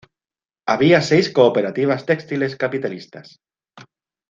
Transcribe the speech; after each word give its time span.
Había 0.65 0.99
seis 1.03 1.29
cooperativas 1.29 2.07
textiles 2.07 2.55
capitalistas. 2.55 3.39